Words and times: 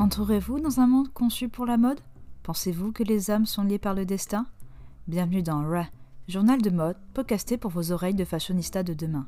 Entrerez-vous 0.00 0.60
dans 0.60 0.78
un 0.78 0.86
monde 0.86 1.12
conçu 1.12 1.48
pour 1.48 1.66
la 1.66 1.76
mode? 1.76 1.98
Pensez-vous 2.44 2.92
que 2.92 3.02
les 3.02 3.32
âmes 3.32 3.46
sont 3.46 3.64
liées 3.64 3.80
par 3.80 3.94
le 3.94 4.06
destin? 4.06 4.46
Bienvenue 5.08 5.42
dans 5.42 5.68
Ra, 5.68 5.86
journal 6.28 6.62
de 6.62 6.70
mode, 6.70 6.96
podcasté 7.14 7.58
pour 7.58 7.72
vos 7.72 7.90
oreilles 7.90 8.14
de 8.14 8.24
fashionista 8.24 8.84
de 8.84 8.94
demain. 8.94 9.26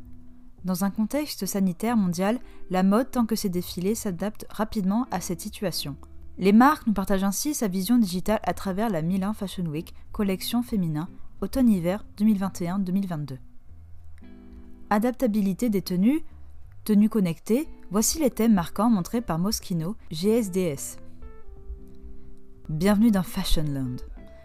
Dans 0.65 0.85
un 0.85 0.91
contexte 0.91 1.45
sanitaire 1.45 1.97
mondial, 1.97 2.39
la 2.71 2.85
mode 2.85 3.11
tant 3.11 3.27
que 3.27 3.35
ses 3.35 3.49
défilés 3.49 3.97
s'adapte 3.97 4.47
rapidement 4.49 5.09
à 5.11 5.21
cette 5.21 5.41
situation. 5.41 5.97
Les 6.39 6.53
marques 6.53 6.87
nous 6.87 6.93
partagent 6.93 7.25
ainsi 7.25 7.53
sa 7.53 7.67
vision 7.67 7.99
digitale 7.99 8.41
à 8.45 8.55
travers 8.55 8.91
la 8.91 9.03
Milan 9.03 9.33
Fashion 9.33 9.67
Week, 9.67 9.93
collection 10.13 10.63
féminin, 10.63 11.09
automne-hiver 11.41 12.05
2021-2022. 12.17 13.39
Adaptabilité 14.91 15.69
des 15.69 15.83
tenues, 15.83 16.23
tenues 16.85 17.09
connectées, 17.09 17.67
voici 17.91 18.21
les 18.21 18.31
thèmes 18.31 18.55
marquants 18.55 18.89
montrés 18.89 19.21
par 19.21 19.39
Moschino, 19.39 19.97
GSDS. 20.13 20.97
Bienvenue 22.69 23.11
dans 23.11 23.25
Fashionland, 23.25 23.97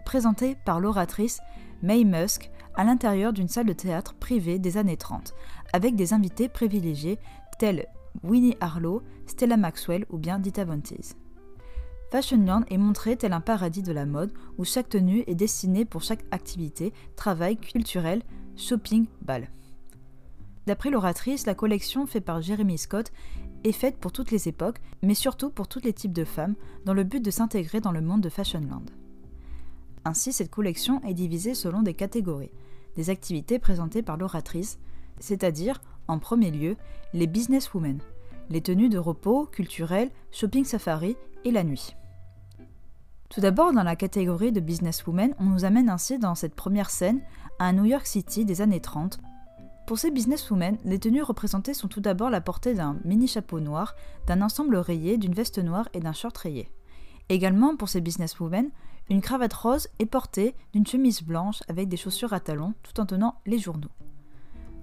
présenté 0.04 0.56
par 0.64 0.80
l'oratrice 0.80 1.40
May 1.80 2.04
Musk 2.04 2.50
à 2.74 2.82
l'intérieur 2.82 3.32
d'une 3.32 3.48
salle 3.48 3.66
de 3.66 3.72
théâtre 3.72 4.14
privée 4.14 4.58
des 4.58 4.78
années 4.78 4.96
30, 4.96 5.32
avec 5.72 5.94
des 5.94 6.12
invités 6.12 6.48
privilégiés 6.48 7.18
tels 7.58 7.86
Winnie 8.24 8.56
Harlow, 8.60 9.02
Stella 9.26 9.56
Maxwell 9.56 10.06
ou 10.10 10.18
bien 10.18 10.40
Dita 10.40 10.64
Von. 10.64 10.82
Fashionland 12.10 12.64
est 12.68 12.78
montré 12.78 13.16
tel 13.16 13.32
un 13.32 13.40
paradis 13.40 13.82
de 13.82 13.92
la 13.92 14.06
mode 14.06 14.32
où 14.58 14.64
chaque 14.64 14.88
tenue 14.88 15.22
est 15.28 15.34
destinée 15.34 15.84
pour 15.84 16.02
chaque 16.02 16.24
activité, 16.32 16.92
travail, 17.14 17.56
culturel, 17.56 18.22
shopping, 18.56 19.06
bal. 19.22 19.48
D'après 20.66 20.90
l'oratrice, 20.90 21.46
la 21.46 21.54
collection 21.54 22.06
faite 22.06 22.24
par 22.24 22.42
Jeremy 22.42 22.76
Scott 22.76 23.12
est 23.62 23.72
faite 23.72 23.98
pour 23.98 24.12
toutes 24.12 24.32
les 24.32 24.48
époques, 24.48 24.80
mais 25.02 25.14
surtout 25.14 25.50
pour 25.50 25.68
tous 25.68 25.80
les 25.82 25.92
types 25.92 26.12
de 26.12 26.24
femmes, 26.24 26.56
dans 26.84 26.94
le 26.94 27.04
but 27.04 27.24
de 27.24 27.30
s'intégrer 27.30 27.80
dans 27.80 27.92
le 27.92 28.00
monde 28.00 28.20
de 28.20 28.28
Fashionland. 28.28 28.90
Ainsi, 30.04 30.32
cette 30.32 30.50
collection 30.50 31.00
est 31.02 31.14
divisée 31.14 31.54
selon 31.54 31.82
des 31.82 31.94
catégories, 31.94 32.50
des 32.96 33.10
activités 33.10 33.58
présentées 33.58 34.02
par 34.02 34.16
l'oratrice, 34.16 34.78
c'est-à-dire, 35.20 35.80
en 36.08 36.18
premier 36.18 36.50
lieu, 36.50 36.76
les 37.12 37.26
businesswomen, 37.26 38.00
les 38.50 38.60
tenues 38.60 38.88
de 38.88 38.98
repos, 38.98 39.46
culturelles, 39.46 40.10
shopping 40.32 40.64
safari 40.64 41.16
et 41.44 41.50
la 41.50 41.64
nuit. 41.64 41.96
Tout 43.28 43.40
d'abord, 43.40 43.72
dans 43.72 43.82
la 43.82 43.96
catégorie 43.96 44.52
de 44.52 44.60
businesswomen, 44.60 45.34
on 45.38 45.44
nous 45.44 45.64
amène 45.64 45.88
ainsi 45.88 46.18
dans 46.18 46.34
cette 46.34 46.54
première 46.54 46.90
scène 46.90 47.20
à 47.58 47.72
New 47.72 47.84
York 47.84 48.06
City 48.06 48.44
des 48.44 48.62
années 48.62 48.80
30. 48.80 49.18
Pour 49.86 50.00
ces 50.00 50.10
businesswomen, 50.10 50.78
les 50.84 50.98
tenues 50.98 51.22
représentées 51.22 51.72
sont 51.72 51.86
tout 51.86 52.00
d'abord 52.00 52.28
la 52.28 52.40
portée 52.40 52.74
d'un 52.74 52.96
mini 53.04 53.28
chapeau 53.28 53.60
noir, 53.60 53.94
d'un 54.26 54.42
ensemble 54.42 54.76
rayé, 54.76 55.16
d'une 55.16 55.32
veste 55.32 55.60
noire 55.60 55.88
et 55.94 56.00
d'un 56.00 56.12
short 56.12 56.36
rayé. 56.36 56.68
Également, 57.28 57.76
pour 57.76 57.88
ces 57.88 58.00
businesswomen, 58.00 58.70
une 59.10 59.20
cravate 59.20 59.52
rose 59.52 59.86
est 60.00 60.06
portée 60.06 60.56
d'une 60.72 60.86
chemise 60.86 61.22
blanche 61.22 61.62
avec 61.68 61.88
des 61.88 61.96
chaussures 61.96 62.32
à 62.32 62.40
talons 62.40 62.74
tout 62.82 63.00
en 63.00 63.06
tenant 63.06 63.36
les 63.46 63.60
journaux. 63.60 63.90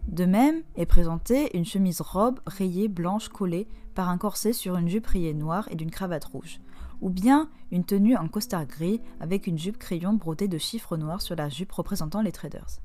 De 0.08 0.24
même 0.24 0.64
est 0.76 0.86
présentée 0.86 1.56
une 1.58 1.66
chemise 1.66 2.00
robe 2.00 2.40
rayée 2.46 2.88
blanche 2.88 3.28
collée 3.28 3.68
par 3.96 4.08
un 4.08 4.18
corset 4.18 4.54
sur 4.54 4.78
une 4.78 4.88
jupe 4.88 5.08
rayée 5.08 5.34
noire 5.34 5.68
et 5.70 5.76
d'une 5.76 5.92
cravate 5.92 6.24
rouge, 6.24 6.62
ou 7.02 7.10
bien 7.10 7.50
une 7.72 7.84
tenue 7.84 8.16
en 8.16 8.30
costard 8.30 8.66
gris 8.66 9.02
avec 9.20 9.48
une 9.48 9.58
jupe 9.60 9.78
crayon 9.78 10.14
brodée 10.14 10.48
de 10.48 10.58
chiffres 10.58 10.96
noirs 10.96 11.22
sur 11.22 11.36
la 11.36 11.50
jupe 11.50 11.74
représentant 11.74 12.22
les 12.22 12.32
traders. 12.32 12.80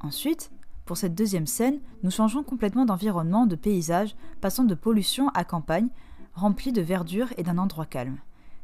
Ensuite, 0.00 0.50
pour 0.86 0.96
cette 0.96 1.16
deuxième 1.16 1.48
scène, 1.48 1.80
nous 2.04 2.12
changeons 2.12 2.44
complètement 2.44 2.84
d'environnement, 2.84 3.46
de 3.46 3.56
paysage, 3.56 4.14
passant 4.40 4.64
de 4.64 4.74
pollution 4.74 5.28
à 5.30 5.44
campagne, 5.44 5.88
remplie 6.32 6.72
de 6.72 6.80
verdure 6.80 7.28
et 7.36 7.42
d'un 7.42 7.58
endroit 7.58 7.86
calme. 7.86 8.18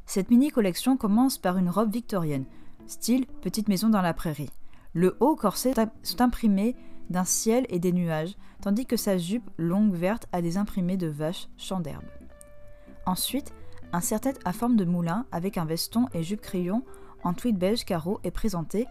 Cette 0.07 0.31
mini-collection 0.31 0.97
commence 0.97 1.37
par 1.37 1.59
une 1.59 1.69
robe 1.69 1.93
victorienne, 1.93 2.45
style 2.87 3.27
petite 3.43 3.69
maison 3.69 3.89
dans 3.89 4.03
la 4.03 4.15
prairie. 4.15 4.51
Le 4.95 5.17
haut 5.19 5.35
corset 5.35 5.75
est 5.77 6.21
imprimé 6.21 6.77
d'un 7.11 7.25
ciel 7.25 7.67
et 7.69 7.81
des 7.81 7.93
nuages, 7.93 8.37
tandis 8.61 8.87
que 8.87 8.97
sa 8.97 9.19
jupe 9.19 9.51
longue 9.59 9.95
verte 9.95 10.29
a 10.33 10.43
des 10.43 10.59
imprimés 10.59 10.97
de 10.97 11.09
vaches, 11.09 11.49
champs 11.57 11.81
d'herbe. 11.81 12.05
Ensuite, 13.05 13.53
un 13.93 14.01
serre-tête 14.01 14.39
à 14.45 14.53
forme 14.53 14.77
de 14.77 14.85
moulin 14.85 15.27
avec 15.33 15.59
un 15.59 15.65
veston 15.65 16.07
et 16.15 16.23
jupe 16.23 16.41
crayon 16.41 16.85
en 17.25 17.35
tweed 17.35 17.59
beige 17.59 17.85
carreau 17.85 18.21
est 18.23 18.31
présenté 18.31 18.87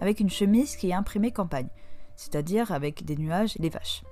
avec 0.00 0.18
une 0.18 0.30
chemise 0.30 0.74
qui 0.74 0.90
est 0.90 0.94
imprimée 0.94 1.30
campagne, 1.30 1.68
c'est-à-dire 2.16 2.72
avec 2.72 3.04
des 3.04 3.16
nuages 3.16 3.56
et 3.56 3.62
des 3.62 3.68
vaches. 3.68 4.02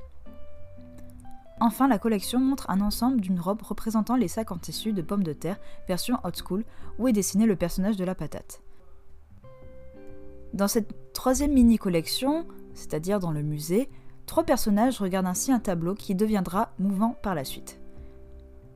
Enfin, 1.61 1.89
la 1.89 1.99
collection 1.99 2.41
montre 2.41 2.71
un 2.71 2.81
ensemble 2.81 3.21
d'une 3.21 3.39
robe 3.39 3.61
représentant 3.63 4.17
les 4.17 4.29
sacs 4.29 4.51
en 4.51 4.57
tissu 4.57 4.95
de 4.95 5.03
pommes 5.03 5.23
de 5.23 5.35
terre, 5.35 5.61
version 5.87 6.19
hot 6.25 6.33
school, 6.35 6.65
où 6.99 7.07
est 7.07 7.13
dessiné 7.13 7.45
le 7.45 7.57
personnage 7.57 7.97
de 7.97 8.05
la 8.05 8.15
patate. 8.15 8.63
Dans 10.55 10.69
cette 10.69 11.13
troisième 11.13 11.53
mini-collection, 11.53 12.47
c'est-à-dire 12.75 13.21
dans 13.21 13.31
le 13.31 13.43
musée, 13.43 13.91
trois 14.25 14.45
personnages 14.45 15.01
regardent 15.01 15.27
ainsi 15.27 15.53
un 15.53 15.61
tableau 15.61 15.95
qui 15.95 16.15
deviendra 16.15 16.73
mouvant 16.79 17.15
par 17.23 17.35
la 17.35 17.45
suite. 17.45 17.79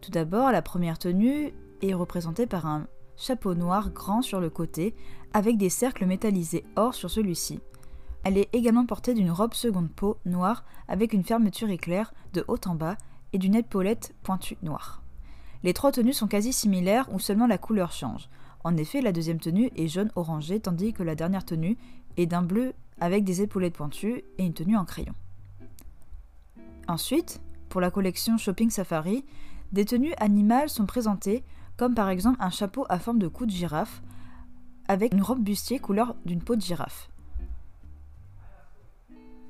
Tout 0.02 0.10
d'abord, 0.10 0.52
la 0.52 0.60
première 0.60 0.98
tenue 0.98 1.54
est 1.80 1.94
représentée 1.94 2.46
par 2.46 2.66
un 2.66 2.86
chapeau 3.16 3.54
noir 3.54 3.90
grand 3.90 4.20
sur 4.20 4.40
le 4.40 4.50
côté, 4.50 4.94
avec 5.32 5.56
des 5.56 5.70
cercles 5.70 6.04
métallisés 6.04 6.64
or 6.76 6.94
sur 6.94 7.10
celui-ci. 7.10 7.60
Elle 8.24 8.38
est 8.38 8.48
également 8.54 8.86
portée 8.86 9.12
d'une 9.12 9.30
robe 9.30 9.54
seconde 9.54 9.90
peau 9.90 10.16
noire 10.24 10.64
avec 10.88 11.12
une 11.12 11.24
fermeture 11.24 11.68
éclair 11.68 12.12
de 12.32 12.44
haut 12.48 12.60
en 12.66 12.74
bas 12.74 12.96
et 13.34 13.38
d'une 13.38 13.54
épaulette 13.54 14.14
pointue 14.22 14.56
noire. 14.62 15.02
Les 15.62 15.74
trois 15.74 15.92
tenues 15.92 16.14
sont 16.14 16.26
quasi 16.26 16.52
similaires 16.52 17.08
ou 17.12 17.18
seulement 17.18 17.46
la 17.46 17.58
couleur 17.58 17.92
change. 17.92 18.28
En 18.64 18.76
effet, 18.78 19.02
la 19.02 19.12
deuxième 19.12 19.40
tenue 19.40 19.70
est 19.76 19.88
jaune 19.88 20.10
orangé 20.16 20.58
tandis 20.58 20.94
que 20.94 21.02
la 21.02 21.14
dernière 21.14 21.44
tenue 21.44 21.76
est 22.16 22.26
d'un 22.26 22.42
bleu 22.42 22.72
avec 22.98 23.24
des 23.24 23.42
épaulettes 23.42 23.74
pointues 23.74 24.24
et 24.38 24.44
une 24.44 24.54
tenue 24.54 24.76
en 24.76 24.84
crayon. 24.84 25.14
Ensuite, 26.88 27.40
pour 27.68 27.80
la 27.80 27.90
collection 27.90 28.38
Shopping 28.38 28.70
Safari, 28.70 29.24
des 29.72 29.84
tenues 29.84 30.14
animales 30.18 30.70
sont 30.70 30.86
présentées, 30.86 31.44
comme 31.76 31.94
par 31.94 32.08
exemple 32.08 32.38
un 32.40 32.50
chapeau 32.50 32.86
à 32.88 32.98
forme 32.98 33.18
de 33.18 33.28
cou 33.28 33.44
de 33.44 33.50
girafe, 33.50 34.02
avec 34.86 35.12
une 35.12 35.22
robe 35.22 35.42
bustier 35.42 35.78
couleur 35.78 36.14
d'une 36.24 36.42
peau 36.42 36.56
de 36.56 36.60
girafe. 36.60 37.10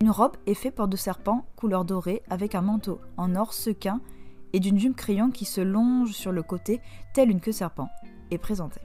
Une 0.04 0.10
robe 0.10 0.36
effet 0.44 0.70
porte 0.70 0.90
de 0.90 0.98
serpent 0.98 1.46
couleur 1.56 1.86
dorée 1.86 2.22
avec 2.28 2.54
un 2.54 2.60
manteau 2.60 3.00
en 3.16 3.34
or 3.34 3.54
sequin 3.54 4.02
et 4.52 4.60
d'une 4.60 4.78
jupe 4.78 4.96
crayon 4.96 5.30
qui 5.30 5.46
se 5.46 5.62
longe 5.62 6.12
sur 6.12 6.30
le 6.30 6.42
côté 6.42 6.82
telle 7.14 7.30
une 7.30 7.40
queue 7.40 7.52
serpent 7.52 7.88
est 8.30 8.36
présentée. 8.36 8.82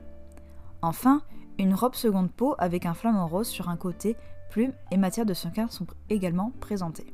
Enfin, 0.81 1.21
une 1.57 1.73
robe 1.73 1.95
seconde 1.95 2.31
peau 2.31 2.55
avec 2.57 2.85
un 2.85 2.93
flamant 2.93 3.27
rose 3.27 3.49
sur 3.49 3.67
un 3.67 3.75
côté 3.75 4.15
plumes 4.49 4.71
et 4.91 4.97
matières 4.97 5.25
de 5.25 5.33
sequin 5.33 5.67
sont 5.67 5.87
également 6.09 6.53
présentées. 6.61 7.13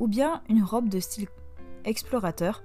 Ou 0.00 0.08
bien 0.08 0.42
une 0.48 0.64
robe 0.64 0.88
de 0.88 0.98
style 0.98 1.28
explorateur 1.84 2.64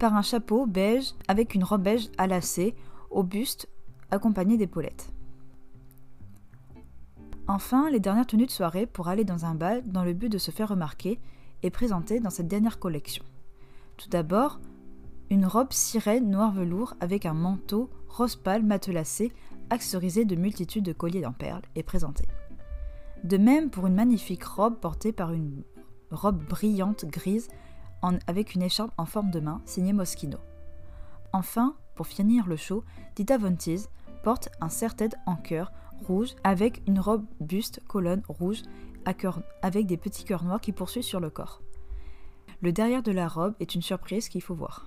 par 0.00 0.16
un 0.16 0.22
chapeau 0.22 0.66
beige 0.66 1.14
avec 1.28 1.54
une 1.54 1.62
robe 1.62 1.84
beige 1.84 2.08
à 2.18 2.26
lacets 2.26 2.74
au 3.08 3.22
buste 3.22 3.68
accompagnée 4.10 4.56
d'épaulettes. 4.56 5.12
Enfin, 7.50 7.88
les 7.88 7.98
dernières 7.98 8.26
tenues 8.26 8.44
de 8.44 8.50
soirée 8.50 8.86
pour 8.86 9.08
aller 9.08 9.24
dans 9.24 9.46
un 9.46 9.54
bal 9.54 9.82
dans 9.86 10.04
le 10.04 10.12
but 10.12 10.28
de 10.28 10.36
se 10.36 10.50
faire 10.50 10.68
remarquer 10.68 11.18
est 11.62 11.70
présentée 11.70 12.20
dans 12.20 12.28
cette 12.28 12.46
dernière 12.46 12.78
collection. 12.78 13.24
Tout 13.96 14.10
d'abord, 14.10 14.60
une 15.30 15.46
robe 15.46 15.72
sirène 15.72 16.30
noir 16.30 16.52
velours 16.52 16.94
avec 17.00 17.24
un 17.24 17.32
manteau 17.32 17.88
rose 18.06 18.36
pâle 18.36 18.62
matelassé 18.62 19.32
axorisé 19.70 20.26
de 20.26 20.36
multitudes 20.36 20.84
de 20.84 20.92
colliers 20.92 21.24
en 21.24 21.32
perles 21.32 21.62
est 21.74 21.82
présentée. 21.82 22.28
De 23.24 23.38
même 23.38 23.70
pour 23.70 23.86
une 23.86 23.94
magnifique 23.94 24.44
robe 24.44 24.76
portée 24.76 25.12
par 25.12 25.32
une 25.32 25.64
robe 26.10 26.44
brillante 26.44 27.06
grise 27.06 27.48
avec 28.26 28.54
une 28.54 28.62
écharpe 28.62 28.92
en 28.98 29.06
forme 29.06 29.30
de 29.30 29.40
main 29.40 29.62
signée 29.64 29.94
Moschino. 29.94 30.38
Enfin, 31.32 31.74
pour 31.94 32.06
finir 32.06 32.46
le 32.46 32.56
show, 32.56 32.84
Dita 33.16 33.38
Von 33.38 33.56
porte 34.22 34.50
un 34.60 34.68
serre-tête 34.68 35.16
en 35.26 35.36
cœur 35.36 35.72
rouge 36.06 36.34
avec 36.44 36.82
une 36.86 37.00
robe 37.00 37.24
buste 37.40 37.80
colonne 37.86 38.22
rouge 38.28 38.62
avec 39.62 39.86
des 39.86 39.96
petits 39.96 40.24
cœurs 40.24 40.44
noirs 40.44 40.60
qui 40.60 40.72
poursuivent 40.72 41.02
sur 41.02 41.20
le 41.20 41.30
corps. 41.30 41.62
Le 42.60 42.72
derrière 42.72 43.02
de 43.02 43.12
la 43.12 43.28
robe 43.28 43.54
est 43.60 43.74
une 43.74 43.82
surprise 43.82 44.28
qu'il 44.28 44.42
faut 44.42 44.54
voir. 44.54 44.86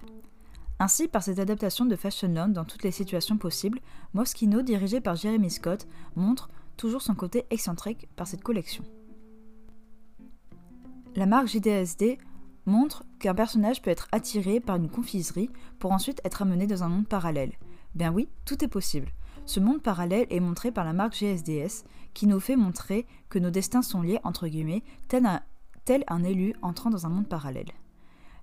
Ainsi, 0.80 1.08
par 1.08 1.24
cette 1.24 1.40
adaptation 1.40 1.86
de 1.86 1.96
Fashionland 1.96 2.50
dans 2.50 2.66
toutes 2.66 2.84
les 2.84 2.92
situations 2.92 3.38
possibles, 3.38 3.80
Moschino, 4.14 4.62
dirigé 4.62 5.00
par 5.00 5.16
Jeremy 5.16 5.50
Scott, 5.50 5.88
montre 6.16 6.50
toujours 6.76 7.02
son 7.02 7.16
côté 7.16 7.46
excentrique 7.50 8.10
par 8.16 8.28
cette 8.28 8.44
collection. 8.44 8.84
La 11.16 11.26
marque 11.26 11.48
JDSD 11.48 12.18
montre 12.66 13.04
qu'un 13.20 13.36
personnage 13.36 13.82
peut 13.82 13.92
être 13.92 14.08
attiré 14.12 14.60
par 14.60 14.78
une 14.78 14.90
confiserie 14.90 15.50
pour 15.80 15.92
ensuite 15.92 16.22
être 16.24 16.42
amené 16.42 16.68
dans 16.68 16.84
un 16.84 16.90
monde 16.90 17.08
parallèle. 17.08 17.54
Bien 17.96 18.12
oui, 18.12 18.30
tout 18.46 18.64
est 18.64 18.70
possible. 18.70 19.12
Ce 19.46 19.60
monde 19.60 19.82
parallèle 19.82 20.28
est 20.30 20.40
montré 20.40 20.72
par 20.72 20.86
la 20.86 20.94
marque 20.94 21.16
GSDS, 21.16 21.86
qui 22.14 22.28
nous 22.28 22.40
fait 22.40 22.56
montrer 22.56 23.06
que 23.30 23.40
nos 23.40 23.50
destins 23.50 23.82
sont 23.82 24.02
liés, 24.02 24.20
entre 24.24 24.48
guillemets, 24.48 24.84
tel 25.08 25.26
un, 26.08 26.24
élu 26.24 26.54
entrant 26.62 26.90
dans 26.90 27.06
un 27.06 27.10
monde 27.10 27.28
parallèle. 27.28 27.72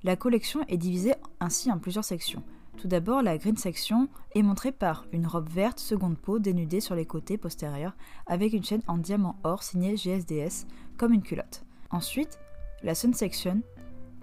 La 0.04 0.16
collection 0.16 0.60
est 0.68 0.76
divisée 0.76 1.14
ainsi 1.40 1.70
en 1.70 1.78
plusieurs 1.78 2.04
sections. 2.04 2.42
Tout 2.76 2.88
d'abord, 2.88 3.22
la 3.22 3.38
green 3.38 3.56
section 3.56 4.08
est 4.34 4.42
montrée 4.42 4.70
par 4.70 5.04
une 5.12 5.26
robe 5.26 5.48
verte 5.48 5.80
seconde 5.80 6.16
peau 6.16 6.38
dénudée 6.38 6.80
sur 6.80 6.94
les 6.94 7.06
côtés 7.06 7.36
postérieurs 7.36 7.96
avec 8.26 8.52
une 8.52 8.64
chaîne 8.64 8.82
en 8.86 8.98
diamant 8.98 9.36
or 9.42 9.64
signée 9.64 9.96
GSDS 9.96 10.66
comme 10.96 11.12
une 11.12 11.22
culotte. 11.22 11.64
Ensuite, 11.90 12.38
la 12.84 12.94
sun 12.94 13.14
section 13.14 13.62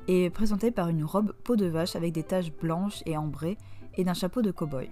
est 0.07 0.29
présentée 0.29 0.71
par 0.71 0.87
une 0.87 1.03
robe 1.03 1.33
peau 1.43 1.57
de 1.57 1.65
vache 1.65 1.97
avec 1.97 2.13
des 2.13 2.23
taches 2.23 2.53
blanches 2.53 3.03
et 3.05 3.17
ambrées 3.17 3.57
et 3.95 4.05
d'un 4.05 4.13
chapeau 4.13 4.41
de 4.41 4.51
cow-boy. 4.51 4.89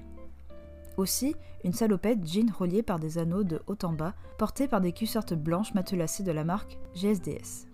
Aussi, 0.97 1.35
une 1.63 1.73
salopette 1.73 2.25
jean 2.25 2.51
reliée 2.51 2.83
par 2.83 2.99
des 2.99 3.17
anneaux 3.17 3.43
de 3.43 3.61
haut 3.67 3.77
en 3.83 3.93
bas, 3.93 4.13
portée 4.37 4.67
par 4.67 4.81
des 4.81 4.91
cussertes 4.91 5.33
blanches 5.33 5.73
matelassées 5.73 6.23
de 6.23 6.31
la 6.31 6.43
marque 6.43 6.77
GSDS. 6.93 7.67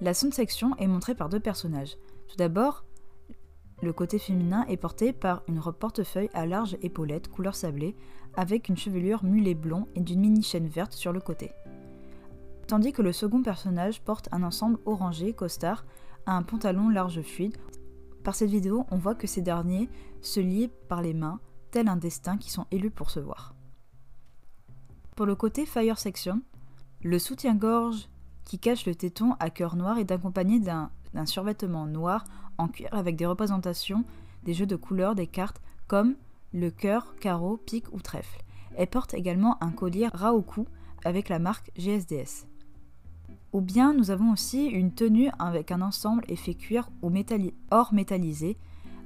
La 0.00 0.14
section 0.14 0.76
est 0.76 0.86
montrée 0.86 1.14
par 1.14 1.28
deux 1.28 1.40
personnages. 1.40 1.96
Tout 2.28 2.36
d'abord, 2.36 2.84
le 3.82 3.92
côté 3.92 4.18
féminin 4.18 4.64
est 4.68 4.76
porté 4.76 5.12
par 5.12 5.42
une 5.48 5.58
robe 5.58 5.76
portefeuille 5.76 6.30
à 6.32 6.46
large 6.46 6.78
épaulette 6.82 7.28
couleur 7.28 7.54
sablée, 7.54 7.94
avec 8.36 8.68
une 8.68 8.76
chevelure 8.76 9.24
mulet 9.24 9.54
blond 9.54 9.86
et 9.94 10.00
d'une 10.00 10.20
mini 10.20 10.42
chaîne 10.42 10.68
verte 10.68 10.92
sur 10.92 11.12
le 11.12 11.20
côté. 11.20 11.52
Tandis 12.66 12.92
que 12.92 13.02
le 13.02 13.12
second 13.12 13.42
personnage 13.42 14.02
porte 14.02 14.28
un 14.32 14.42
ensemble 14.42 14.78
orangé 14.86 15.32
costard 15.32 15.84
à 16.26 16.36
un 16.36 16.42
pantalon 16.42 16.88
large 16.88 17.20
fluide 17.22 17.56
par 18.26 18.34
cette 18.34 18.50
vidéo, 18.50 18.84
on 18.90 18.96
voit 18.96 19.14
que 19.14 19.28
ces 19.28 19.40
derniers 19.40 19.88
se 20.20 20.40
lient 20.40 20.68
par 20.88 21.00
les 21.00 21.14
mains, 21.14 21.38
tel 21.70 21.86
un 21.86 21.94
destin 21.94 22.38
qui 22.38 22.50
sont 22.50 22.66
élus 22.72 22.90
pour 22.90 23.10
se 23.10 23.20
voir. 23.20 23.54
Pour 25.14 25.26
le 25.26 25.36
côté 25.36 25.64
Fire 25.64 25.96
Section, 25.96 26.42
le 27.04 27.20
soutien-gorge 27.20 28.08
qui 28.44 28.58
cache 28.58 28.84
le 28.84 28.96
téton 28.96 29.36
à 29.38 29.48
cœur 29.48 29.76
noir 29.76 29.98
est 29.98 30.10
accompagné 30.10 30.58
d'un 30.58 30.90
survêtement 31.24 31.86
noir 31.86 32.24
en 32.58 32.66
cuir 32.66 32.88
avec 32.90 33.14
des 33.14 33.26
représentations 33.26 34.02
des 34.42 34.54
jeux 34.54 34.66
de 34.66 34.74
couleurs 34.74 35.14
des 35.14 35.28
cartes 35.28 35.62
comme 35.86 36.16
le 36.52 36.72
cœur, 36.72 37.14
carreau, 37.20 37.58
pique 37.58 37.92
ou 37.92 38.00
trèfle. 38.00 38.42
Elle 38.76 38.88
porte 38.88 39.14
également 39.14 39.56
un 39.62 39.70
collier 39.70 40.08
ras 40.12 40.32
au 40.32 40.42
cou 40.42 40.66
avec 41.04 41.28
la 41.28 41.38
marque 41.38 41.70
GSDS. 41.76 42.48
Ou 43.56 43.62
bien 43.62 43.94
nous 43.94 44.10
avons 44.10 44.32
aussi 44.32 44.66
une 44.66 44.92
tenue 44.92 45.30
avec 45.38 45.72
un 45.72 45.80
ensemble 45.80 46.24
effet 46.28 46.52
cuir 46.52 46.90
ou 47.00 47.10
or 47.70 47.94
métallisé, 47.94 48.58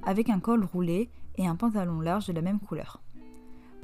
avec 0.03 0.29
un 0.29 0.41
col 0.41 0.65
roulé 0.65 1.09
et 1.37 1.47
un 1.47 1.55
pantalon 1.55 2.01
large 2.01 2.27
de 2.27 2.33
la 2.33 2.41
même 2.41 2.59
couleur. 2.59 3.01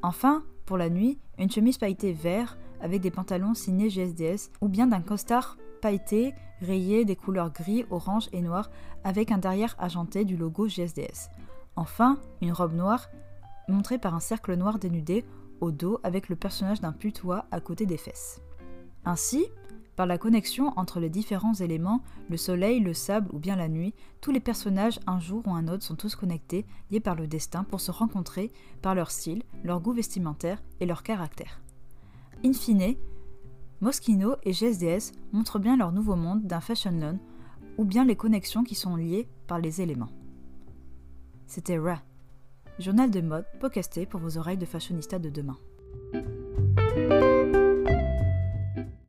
Enfin, 0.02 0.44
pour 0.66 0.78
la 0.78 0.90
nuit, 0.90 1.19
une 1.38 1.50
chemise 1.50 1.78
pailletée 1.78 2.12
vert 2.12 2.58
avec 2.81 3.00
des 3.00 3.12
pantalons 3.12 3.54
signés 3.54 3.90
GSDS 3.90 4.52
ou 4.60 4.68
bien 4.68 4.88
d'un 4.88 5.00
costard 5.00 5.58
pailleté 5.81 6.34
rayé 6.60 7.06
des 7.06 7.16
couleurs 7.16 7.54
gris, 7.54 7.86
orange 7.90 8.28
et 8.34 8.42
noir 8.42 8.69
avec 9.06 9.31
un 9.31 9.38
derrière 9.38 9.74
argenté 9.80 10.25
du 10.25 10.36
logo 10.36 10.68
GSDS. 10.68 11.30
Enfin, 11.78 12.19
une 12.42 12.52
robe 12.52 12.75
noire 12.75 13.08
montrée 13.69 14.00
par 14.00 14.14
un 14.14 14.19
cercle 14.19 14.54
noir 14.56 14.80
dénudé 14.80 15.24
au 15.62 15.72
dos 15.72 16.02
avec 16.04 16.28
le 16.28 16.36
personnage 16.36 16.81
d'un 16.81 16.92
putois 16.92 17.46
à 17.52 17.62
côté 17.62 17.86
des 17.86 17.96
fesses. 17.96 18.42
Ainsi, 19.06 19.46
par 19.98 20.06
la 20.06 20.20
connexion 20.20 20.72
entre 20.78 21.00
les 21.00 21.10
différents 21.10 21.56
éléments, 21.56 22.02
le 22.30 22.38
soleil, 22.38 22.80
le 22.80 22.94
sable 22.94 23.30
ou 23.34 23.40
bien 23.40 23.56
la 23.56 23.68
nuit, 23.68 23.96
tous 24.22 24.32
les 24.32 24.40
personnages 24.40 25.00
un 25.08 25.20
jour 25.20 25.42
ou 25.48 25.52
un 25.52 25.68
autre 25.68 25.84
sont 25.84 25.96
tous 25.96 26.16
connectés, 26.16 26.68
liés 26.92 27.00
par 27.00 27.16
le 27.16 27.28
destin 27.28 27.64
pour 27.64 27.82
se 27.82 27.90
rencontrer 27.90 28.52
par 28.84 28.94
leur 28.94 29.10
style, 29.10 29.42
leur 29.64 29.82
goût 29.82 29.94
vestimentaire 29.94 30.62
et 30.80 30.86
leur 30.86 31.02
caractère. 31.02 31.60
In 32.46 32.54
fine, 32.54 32.96
Moschino 33.82 34.36
et 34.44 34.54
GSDS 34.54 35.14
montrent 35.34 35.60
bien 35.60 35.76
leur 35.76 35.92
nouveau 35.92 36.16
monde 36.16 36.44
d'un 36.44 36.62
fashion 36.62 36.92
loan 36.92 37.18
ou 37.80 37.84
bien 37.84 38.06
les 38.06 38.16
connexions 38.16 38.64
qui 38.64 38.76
sont 38.76 38.96
liées 38.96 39.28
par 39.48 39.58
les 39.58 39.82
éléments. 39.82 40.12
C'était 41.48 41.80
Ra, 41.80 42.04
journal 42.78 43.10
de 43.10 43.22
mode 43.22 43.46
podcasté 43.60 44.06
pour 44.06 44.20
vos 44.20 44.38
oreilles 44.38 44.58
de 44.58 44.66
fashionista 44.66 45.18
de 45.18 45.30
demain. 45.30 45.58